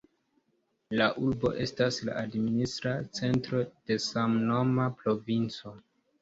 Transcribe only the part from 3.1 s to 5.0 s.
centro de samnoma